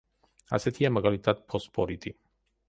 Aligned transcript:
ასეთია 0.57 0.91
მაგალითად 0.95 1.45
ფოსფორიტი. 1.53 2.17